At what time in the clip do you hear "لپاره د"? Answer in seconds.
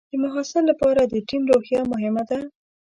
0.71-1.15